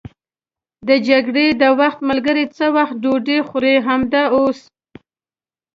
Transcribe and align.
د 0.87 0.89
جګړې 1.09 1.47
د 1.61 1.63
وخت 1.79 1.99
ملګري 2.09 2.45
څه 2.55 2.65
وخت 2.77 2.95
ډوډۍ 3.03 3.39
خوري؟ 3.47 3.75
همدا 3.87 4.23
اوس. 4.35 4.59